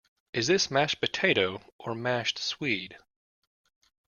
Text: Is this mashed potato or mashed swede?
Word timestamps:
Is 0.33 0.47
this 0.47 0.71
mashed 0.71 0.99
potato 0.99 1.61
or 1.77 1.93
mashed 1.93 2.39
swede? 2.39 2.97